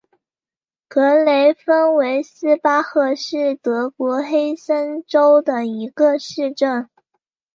[0.87, 6.89] 格雷芬维斯巴赫是德国黑森州的一个市镇。